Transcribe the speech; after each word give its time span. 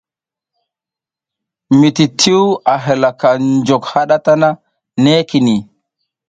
Mititiwo 1.79 2.47
a 2.73 2.75
halaka 2.83 3.29
njok 3.49 3.83
haɗa 3.91 4.17
tana 4.25 4.49
nekini. 5.03 5.55